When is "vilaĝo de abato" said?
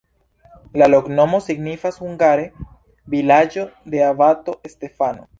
3.15-4.57